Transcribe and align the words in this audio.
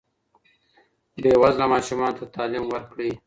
بیوزله 1.21 1.65
ماشومانو 1.73 2.17
ته 2.19 2.23
تعلیم 2.35 2.63
ورکړئ. 2.67 3.11